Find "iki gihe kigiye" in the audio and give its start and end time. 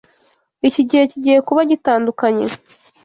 0.67-1.39